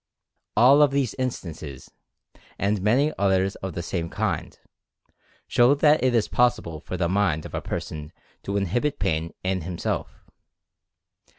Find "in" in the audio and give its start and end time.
1.13-1.29, 9.43-9.61